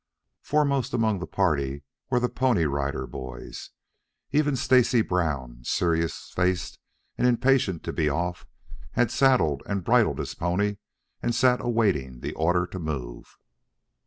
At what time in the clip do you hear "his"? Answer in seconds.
10.17-10.33